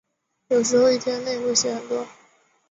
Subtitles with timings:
[0.47, 2.07] 有时候一天内会写很多。